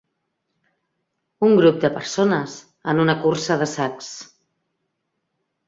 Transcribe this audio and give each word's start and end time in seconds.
Un 1.47 1.53
grup 1.59 1.77
de 1.83 1.91
persones 1.99 2.57
en 2.95 3.03
una 3.05 3.17
cursa 3.27 3.61
de 3.65 3.71
sacs. 3.77 4.11